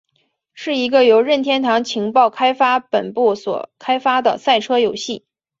[0.55, 5.27] 是一个由任天堂情报开发本部所开发的赛车游戏。